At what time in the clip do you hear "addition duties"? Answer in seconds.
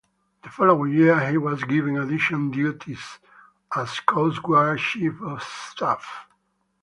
1.99-3.19